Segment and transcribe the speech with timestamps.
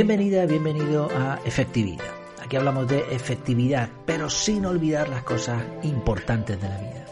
[0.00, 2.06] Bienvenida, bienvenido a Efectividad.
[2.42, 7.04] Aquí hablamos de efectividad, pero sin olvidar las cosas importantes de la vida.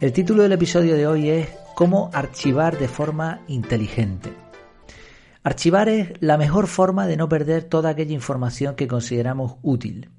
[0.00, 4.34] El título del episodio de hoy es Cómo archivar de forma inteligente.
[5.44, 10.10] Archivar es la mejor forma de no perder toda aquella información que consideramos útil.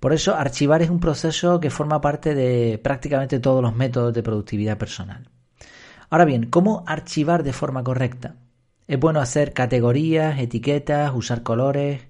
[0.00, 4.24] Por eso, archivar es un proceso que forma parte de prácticamente todos los métodos de
[4.24, 5.30] productividad personal.
[6.10, 8.34] Ahora bien, ¿cómo archivar de forma correcta?
[8.88, 12.02] Es bueno hacer categorías, etiquetas, usar colores.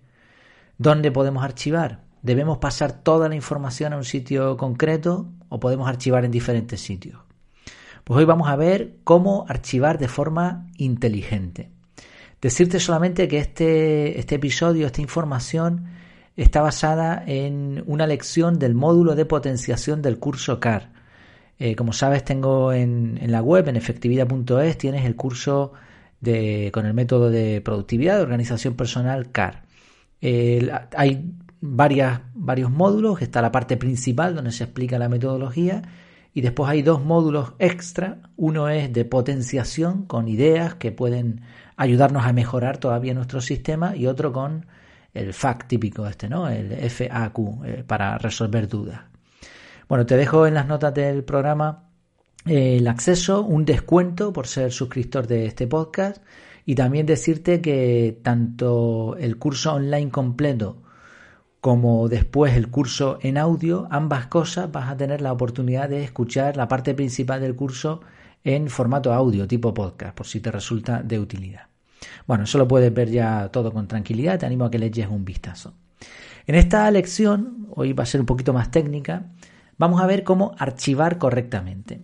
[0.79, 2.01] ¿Dónde podemos archivar?
[2.23, 7.21] ¿Debemos pasar toda la información a un sitio concreto o podemos archivar en diferentes sitios?
[8.05, 11.71] Pues hoy vamos a ver cómo archivar de forma inteligente.
[12.41, 15.84] Decirte solamente que este, este episodio, esta información,
[16.37, 20.91] está basada en una lección del módulo de potenciación del curso CAR.
[21.59, 25.73] Eh, como sabes, tengo en, en la web, en efectividad.es, tienes el curso
[26.23, 29.65] con el método de productividad de organización personal CAR.
[30.20, 35.83] hay varias, varios módulos, está la parte principal donde se explica la metodología
[36.34, 38.19] y después hay dos módulos extra.
[38.37, 41.42] Uno es de potenciación con ideas que pueden
[41.77, 44.67] ayudarnos a mejorar todavía nuestro sistema y otro con
[45.14, 46.48] el FAQ típico este, ¿no?
[46.48, 49.01] El FAQ eh, para resolver dudas.
[49.89, 51.91] Bueno, te dejo en las notas del programa
[52.45, 56.23] el acceso, un descuento por ser suscriptor de este podcast
[56.65, 60.83] y también decirte que tanto el curso online completo
[61.61, 66.57] como después el curso en audio, ambas cosas vas a tener la oportunidad de escuchar
[66.57, 68.01] la parte principal del curso
[68.43, 71.67] en formato audio tipo podcast, por si te resulta de utilidad.
[72.27, 75.07] Bueno, eso lo puedes ver ya todo con tranquilidad, te animo a que le eches
[75.07, 75.75] un vistazo.
[76.48, 79.27] En esta lección, hoy va a ser un poquito más técnica,
[79.79, 82.01] vamos a ver cómo archivar correctamente.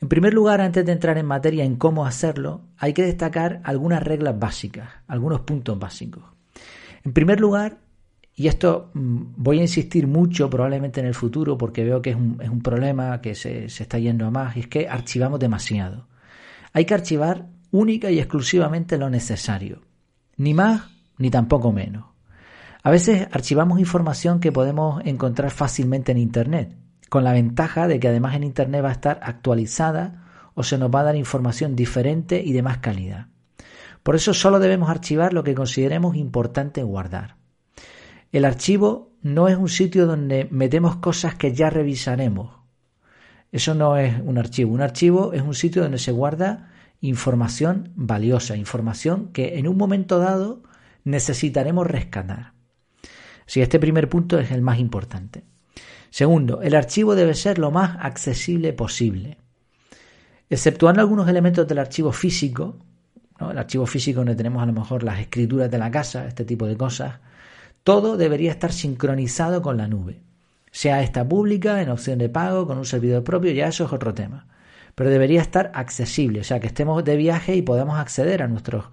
[0.00, 4.02] En primer lugar, antes de entrar en materia en cómo hacerlo, hay que destacar algunas
[4.02, 6.24] reglas básicas, algunos puntos básicos.
[7.04, 7.78] En primer lugar,
[8.34, 12.16] y esto mm, voy a insistir mucho probablemente en el futuro porque veo que es
[12.16, 16.08] un, problema que se, se está yendo a más, y es que archivamos demasiado.
[16.72, 19.82] Hay que archivar única y exclusivamente lo necesario,
[20.36, 20.82] ni más
[21.18, 22.06] ni tampoco menos.
[22.82, 26.76] A veces archivamos información que podemos encontrar fácilmente en Internet,
[27.08, 30.90] con la ventaja de que además en Internet va a estar actualizada o se nos
[30.90, 33.26] va a dar información diferente y de más calidad.
[34.02, 37.36] Por eso solo debemos archivar lo que consideremos importante guardar.
[38.32, 42.56] El archivo no es un sitio donde metemos cosas que ya revisaremos.
[43.52, 44.72] Eso no es un archivo.
[44.72, 46.70] Un archivo es un sitio donde se guarda
[47.00, 50.62] información valiosa, información que en un momento dado
[51.04, 52.54] necesitaremos rescatar.
[53.46, 55.44] Si este primer punto es el más importante.
[56.14, 59.36] Segundo, el archivo debe ser lo más accesible posible.
[60.48, 62.76] Exceptuando algunos elementos del archivo físico,
[63.40, 66.68] el archivo físico donde tenemos a lo mejor las escrituras de la casa, este tipo
[66.68, 67.18] de cosas,
[67.82, 70.20] todo debería estar sincronizado con la nube.
[70.70, 74.14] Sea esta pública, en opción de pago, con un servidor propio, ya eso es otro
[74.14, 74.46] tema.
[74.94, 78.84] Pero debería estar accesible, o sea, que estemos de viaje y podamos acceder a nuestros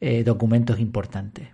[0.00, 1.46] eh, documentos importantes.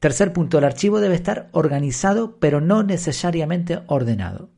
[0.00, 4.48] Tercer punto, el archivo debe estar organizado, pero no necesariamente ordenado.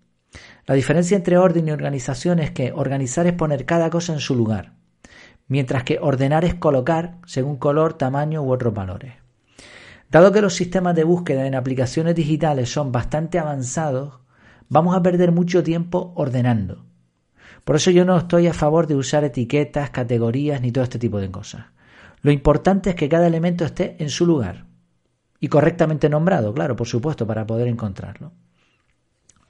[0.66, 4.36] La diferencia entre orden y organización es que organizar es poner cada cosa en su
[4.36, 4.74] lugar,
[5.48, 9.14] mientras que ordenar es colocar según color, tamaño u otros valores.
[10.12, 14.20] Dado que los sistemas de búsqueda en aplicaciones digitales son bastante avanzados,
[14.68, 16.86] vamos a perder mucho tiempo ordenando.
[17.64, 21.18] Por eso yo no estoy a favor de usar etiquetas, categorías ni todo este tipo
[21.18, 21.66] de cosas.
[22.20, 24.70] Lo importante es que cada elemento esté en su lugar
[25.42, 28.30] y correctamente nombrado, claro, por supuesto, para poder encontrarlo.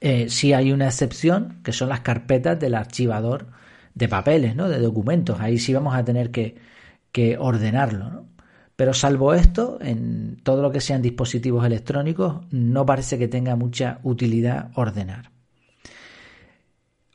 [0.01, 3.45] Eh, si hay una excepción, que son las carpetas del archivador
[3.93, 4.69] de papeles, ¿no?
[4.69, 5.39] de documentos.
[5.39, 6.55] Ahí sí vamos a tener que,
[7.11, 8.09] que ordenarlo.
[8.09, 8.25] ¿no?
[8.75, 13.99] Pero salvo esto, en todo lo que sean dispositivos electrónicos, no parece que tenga mucha
[14.01, 15.29] utilidad ordenar.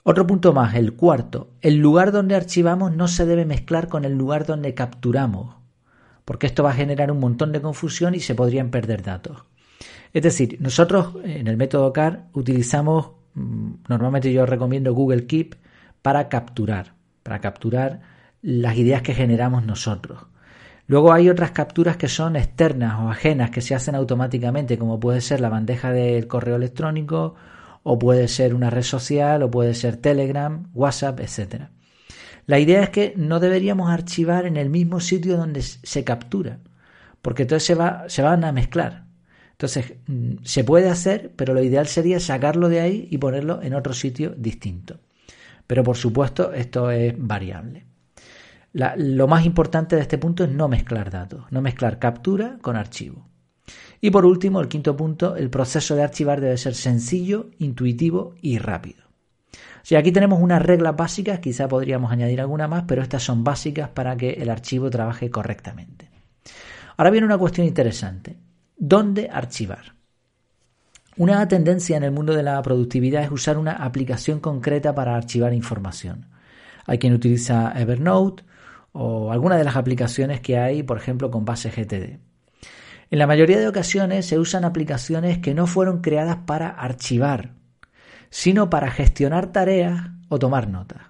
[0.05, 1.51] Otro punto más, el cuarto.
[1.63, 5.58] El lugar donde archivamos no se debe mezclar con el lugar donde capturamos
[6.29, 9.45] porque esto va a generar un montón de confusión y se podrían perder datos.
[10.13, 15.55] Es decir, nosotros en el método CAR utilizamos, mm, normalmente yo recomiendo Google Keep
[16.03, 16.93] para capturar,
[17.23, 18.01] para capturar
[18.43, 20.27] las ideas que generamos nosotros.
[20.87, 25.23] Luego hay otras capturas que son externas o ajenas que se hacen automáticamente, como puede
[25.23, 27.37] ser la bandeja del correo electrónico,
[27.85, 31.71] o puede ser una red social, o puede ser Telegram, WhatsApp, etcétera.
[32.49, 36.61] La idea es que no deberíamos archivar en el mismo sitio donde se captura,
[37.21, 39.05] porque entonces se, va, se van a mezclar.
[39.50, 43.75] Entonces, mm, se puede hacer, pero lo ideal sería sacarlo de ahí y ponerlo en
[43.75, 44.99] otro sitio distinto.
[45.67, 47.85] Pero por supuesto, esto es variable.
[48.73, 53.29] lo más importante de este punto es no mezclar datos, no mezclar captura con archivo.
[54.00, 58.56] Y por último, el quinto punto, el proceso de archivar debe ser sencillo, intuitivo y
[58.56, 59.08] rápido.
[59.90, 63.88] O aquí tenemos unas reglas básicas, quizá podríamos añadir alguna más, pero estas son básicas
[63.88, 66.11] para que el archivo trabaje correctamente.
[66.99, 68.37] Ahora viene una cuestión interesante.
[68.76, 69.94] ¿Dónde archivar?
[71.17, 75.55] Una tendencia en el mundo de la productividad es usar una aplicación concreta para archivar
[75.55, 76.26] información.
[76.85, 78.44] Hay quien utiliza Evernote
[78.93, 82.19] o alguna de las aplicaciones que hay, por ejemplo, con base GTD.
[83.11, 87.58] En la mayoría de ocasiones se usan aplicaciones que no fueron creadas para archivar,
[88.31, 91.03] sino para gestionar tareas o tomar notas.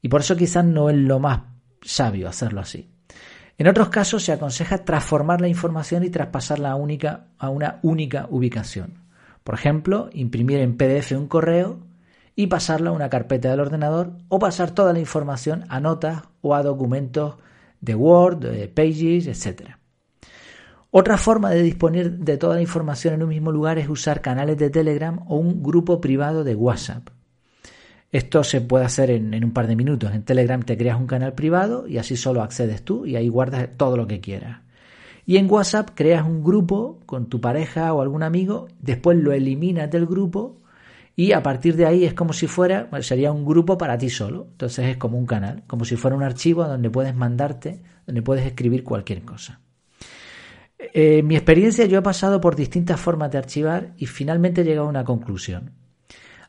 [0.00, 1.40] Y por eso quizás no es lo más
[1.82, 2.90] sabio hacerlo así.
[3.56, 8.26] En otros casos se aconseja transformar la información y traspasarla a, única, a una única
[8.30, 8.98] ubicación.
[9.44, 11.78] Por ejemplo, imprimir en PDF un correo
[12.34, 16.54] y pasarlo a una carpeta del ordenador o pasar toda la información a notas o
[16.54, 17.36] a documentos
[17.80, 19.76] de Word, de Pages, etc.
[20.96, 24.56] Otra forma de disponer de toda la información en un mismo lugar es usar canales
[24.58, 27.08] de Telegram o un grupo privado de WhatsApp.
[28.12, 30.14] Esto se puede hacer en, un par de minutos.
[30.14, 33.70] En Telegram te creas un canal privado y así solo accedes tú y ahí guardas
[33.76, 34.60] todo lo que quieras.
[35.26, 39.90] Y en WhatsApp creas un grupo con tu pareja o algún amigo, después lo eliminas
[39.90, 40.60] del grupo
[41.16, 44.46] y a partir de ahí es como si fuera, sería un grupo para ti solo.
[44.52, 48.46] Entonces es como un canal, como si fuera un archivo donde puedes mandarte, donde puedes
[48.46, 49.58] escribir cualquier cosa.
[50.92, 54.86] Eh, mi experiencia yo he pasado por distintas formas de archivar y finalmente he llegado
[54.86, 55.72] a una conclusión.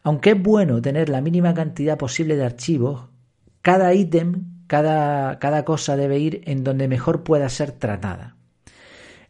[0.04, 3.10] Aunque es bueno tener la mínima cantidad posible de archivos,
[3.62, 8.36] cada ítem, cada, cada cosa debe ir en donde mejor pueda ser tratada.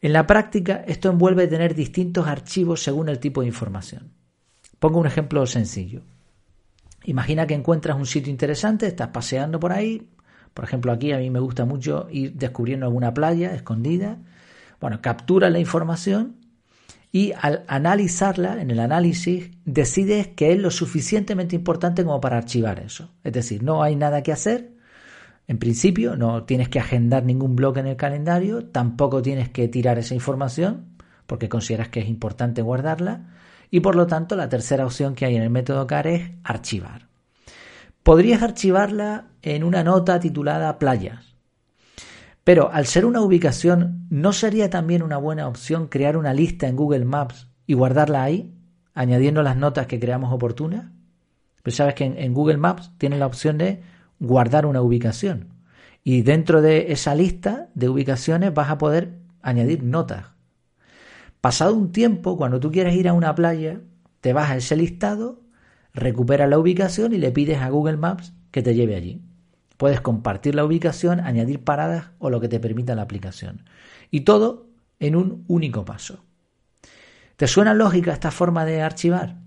[0.01, 4.11] En la práctica, esto envuelve tener distintos archivos según el tipo de información.
[4.79, 6.01] Pongo un ejemplo sencillo.
[7.05, 10.09] Imagina que encuentras un sitio interesante, estás paseando por ahí.
[10.53, 14.19] Por ejemplo, aquí a mí me gusta mucho ir descubriendo alguna playa escondida.
[14.85, 16.35] Bueno, captura la información
[17.11, 22.79] y al analizarla, en el análisis, decides que es lo suficientemente importante como para archivar
[22.81, 23.09] eso.
[23.23, 24.73] Es decir, no hay nada que hacer.
[25.47, 29.97] En principio, no tienes que agendar ningún bloque en el calendario, tampoco tienes que tirar
[29.97, 30.85] esa información
[31.25, 33.33] porque consideras que es importante guardarla
[33.71, 37.07] y por lo tanto la tercera opción que hay en el método CAR es archivar.
[38.03, 41.34] Podrías archivarla en una nota titulada playas.
[42.45, 46.75] Pero al ser una ubicación, ¿no sería también una buena opción crear una lista en
[46.75, 48.53] Google Maps y guardarla ahí,
[48.93, 50.91] añadiendo las notas que creamos oportunas?
[51.63, 53.81] Pues sabes que en, Google Maps tienes la opción de
[54.19, 55.55] guardar una ubicación.
[56.03, 60.27] Y dentro de esa lista de ubicaciones vas a poder añadir notas.
[61.41, 63.81] Pasado un tiempo, cuando tú quieres ir a una playa,
[64.21, 65.41] te vas a ese listado,
[65.95, 69.23] recuperas la ubicación y le pides a Google Maps que te lleve allí.
[69.77, 73.65] Puedes compartir la ubicación, añadir paradas o lo que te permita la aplicación.
[74.11, 74.67] Y todo
[74.99, 76.23] en un único paso.
[77.35, 79.37] ¿Te suena lógica esta forma de archivar?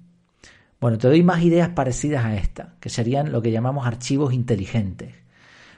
[0.80, 5.14] Bueno, te doy más ideas parecidas a esta, que serían lo que llamamos archivos inteligentes.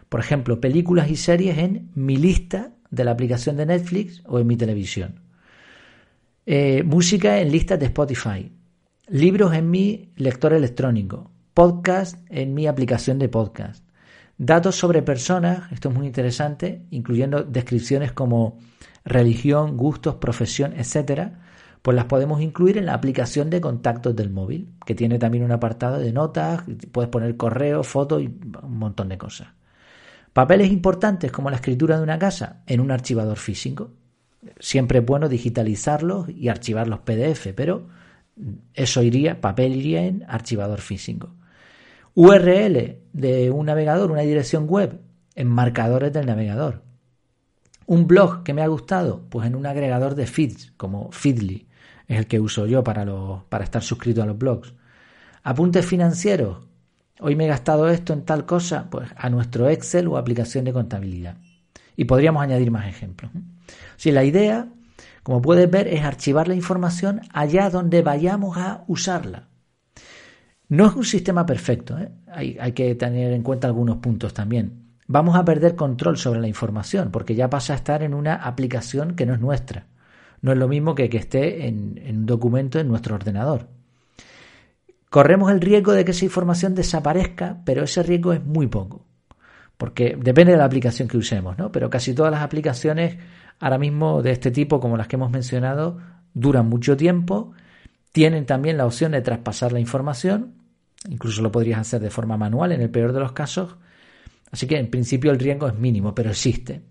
[0.08, 4.47] Por ejemplo, películas y series en mi lista de la aplicación de Netflix o en
[4.47, 5.20] mi televisión.
[6.44, 8.50] Eh, música en listas de Spotify.
[9.07, 11.30] Libros en mi lector electrónico.
[11.54, 13.85] Podcast en mi aplicación de podcast.
[14.42, 18.56] Datos sobre personas, esto es muy interesante, incluyendo descripciones como
[19.04, 21.42] religión, gustos, profesión, etcétera,
[21.82, 25.52] pues las podemos incluir en la aplicación de contactos del móvil, que tiene también un
[25.52, 29.49] apartado de notas, puedes poner correo, fotos y un montón de cosas.
[30.32, 33.90] Papeles importantes como la escritura de una casa en un archivador físico.
[34.59, 37.88] Siempre es bueno digitalizarlos y archivar los PDF, pero
[38.73, 41.35] eso iría, papel iría en archivador físico.
[42.14, 45.00] URL de un navegador, una dirección web,
[45.35, 46.83] en marcadores del navegador.
[47.87, 51.67] Un blog que me ha gustado, pues en un agregador de feeds, como Feedly,
[52.07, 53.05] es el que uso yo para,
[53.49, 54.75] para estar suscrito a los blogs.
[55.43, 56.67] Apuntes financieros.
[57.21, 60.73] Hoy me he gastado esto en tal cosa, pues a nuestro Excel o aplicación de
[60.73, 61.37] contabilidad.
[61.97, 63.31] Y podríamos añadir más ejemplos.
[63.97, 64.69] Si la idea,
[65.23, 69.50] como puedes ver, es archivar la información allá donde vayamos a usarla.
[70.70, 72.10] No es un sistema perfecto, ¿eh?
[72.32, 74.84] hay, que tener en cuenta algunos puntos también.
[75.06, 79.14] Vamos a perder control sobre la información porque ya pasa a estar en una aplicación
[79.14, 79.86] que no es nuestra.
[80.40, 83.68] No es lo mismo que que esté en, en un documento en nuestro ordenador.
[85.10, 89.04] Corremos el riesgo de que esa información desaparezca, pero ese riesgo es muy poco
[89.80, 91.72] porque depende de la aplicación que usemos, ¿no?
[91.72, 93.16] Pero casi todas las aplicaciones
[93.58, 95.96] ahora mismo de este tipo, como las que hemos mencionado,
[96.34, 97.52] duran mucho tiempo,
[98.12, 100.60] tienen también la opción de traspasar la información,
[101.09, 103.76] incluso lo podrías hacer de forma manual en el peor de los casos,
[104.50, 106.83] Así que en principio el riesgo es mínimo, pero existe.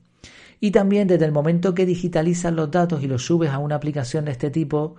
[0.60, 4.26] Y también desde el momento que digitalizas los datos y los subes a una aplicación
[4.26, 4.96] de este tipo,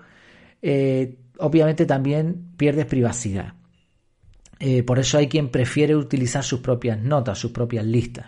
[0.63, 3.55] eh, obviamente también pierdes privacidad.
[4.59, 8.27] Eh, por eso hay quien prefiere utilizar sus propias notas, sus propias listas.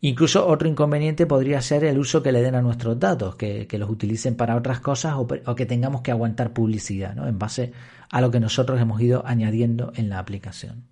[0.00, 3.90] Incluso otro inconveniente podría ser el uso que le den a nuestros datos, que, los
[3.90, 7.26] utilicen para otras cosas o, que tengamos que aguantar publicidad ¿no?
[7.26, 7.72] en base
[8.08, 10.84] a lo que nosotros hemos ido añadiendo en la aplicación.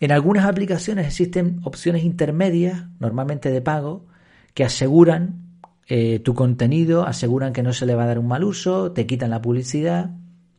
[0.00, 4.06] En algunas aplicaciones existen opciones intermedias, normalmente de pago,
[4.54, 5.46] que aseguran
[5.88, 9.06] eh, tu contenido, aseguran que no se le va a dar un mal uso, te
[9.06, 10.10] quitan la publicidad.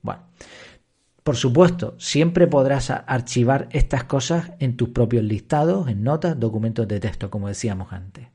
[0.02, 0.22] Bueno,
[1.28, 7.02] por supuesto, siempre podrás archivar estas cosas en tus propios listados, en notas, documentos de
[7.02, 8.30] texto, como decíamos antes.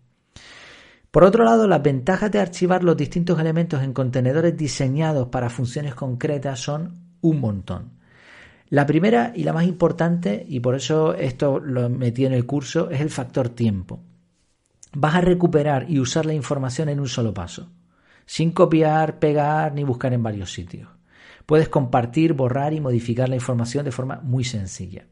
[1.11, 5.95] Por otro lado, las ventajas de archivar los distintos elementos en contenedores diseñados para funciones
[5.95, 7.93] concretas son un montón.
[8.69, 12.91] La primera y la más importante, y por eso esto lo metí en el curso,
[12.91, 14.01] es el factor tiempo.
[14.93, 17.71] Vas a recuperar y usar la información en un solo paso,
[18.27, 20.91] sin copiar, pegar ni buscar en varios sitios.
[21.47, 25.07] Puedes compartir, borrar y modificar la información de forma muy sencilla.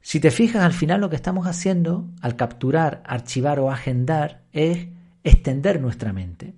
[0.00, 4.88] Si te fijas, al final lo que estamos haciendo al capturar, archivar o agendar es
[5.22, 6.54] extender nuestra mente.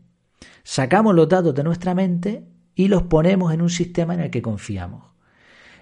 [0.63, 4.41] Sacamos los datos de nuestra mente y los ponemos en un sistema en el que
[4.41, 5.05] confiamos.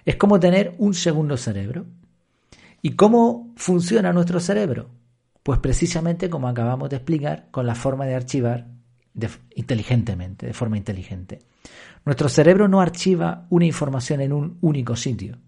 [0.05, 1.87] Es como tener un segundo cerebro.
[2.83, 4.91] ¿Y cómo funciona nuestro cerebro?
[5.45, 8.67] Pues precisamente como acabamos de explicar, con la forma de archivar
[9.55, 11.41] inteligentemente, de forma inteligente.
[12.05, 15.39] Nuestro cerebro no archiva una información en un único sitio.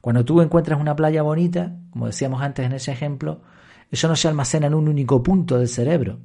[0.00, 3.42] Cuando tú encuentras una playa bonita, como decíamos antes en ese ejemplo,
[3.90, 6.18] eso no se almacena en un único punto del cerebro,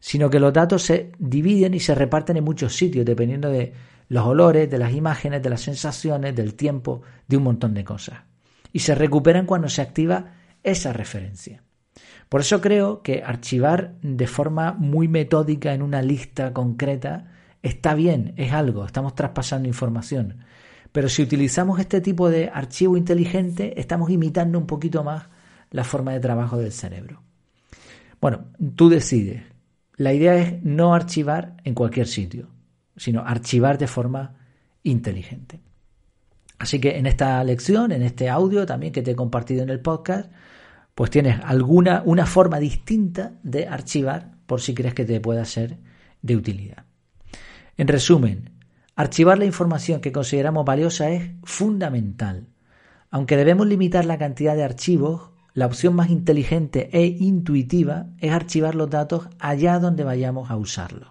[0.00, 3.72] sino que los datos se dividen y se reparten en muchos sitios, dependiendo de
[4.08, 8.20] los olores, de las imágenes, de las sensaciones, del tiempo, de un montón de cosas.
[8.72, 11.62] Y se recuperan cuando se activa esa referencia.
[12.34, 17.30] Por eso creo que archivar de forma muy metódica en una lista concreta
[17.62, 20.38] está bien, es algo, estamos traspasando información.
[20.90, 25.28] Pero si utilizamos este tipo de archivo inteligente, estamos imitando un poquito más
[25.70, 27.22] la forma de trabajo del cerebro.
[28.20, 29.44] Bueno, tú decides.
[29.94, 32.48] La idea es no archivar en cualquier sitio,
[32.96, 34.34] sino archivar de forma
[34.82, 35.60] inteligente.
[36.58, 39.78] Así que en esta lección, en este audio también que te he compartido en el
[39.78, 40.32] podcast,
[40.94, 45.78] pues tienes alguna una forma distinta de archivar por si crees que te pueda ser
[46.22, 46.84] de utilidad.
[47.76, 48.50] En resumen,
[48.94, 52.46] archivar la información que consideramos valiosa es fundamental.
[53.10, 58.74] Aunque debemos limitar la cantidad de archivos, la opción más inteligente e intuitiva es archivar
[58.74, 61.08] los datos allá donde vayamos a usarlos.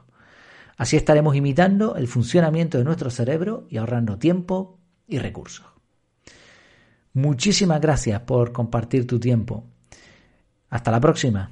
[0.77, 5.65] Así estaremos imitando el funcionamiento de nuestro cerebro y ahorrando tiempo y recursos.
[7.13, 9.65] Muchísimas gracias por compartir tu tiempo.
[10.73, 11.51] Hasta la próxima.